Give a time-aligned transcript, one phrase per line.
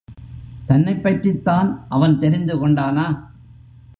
[0.67, 3.05] தன்னைப் பற்றித் தான் அவன் தெரிந்துகொண்டானா?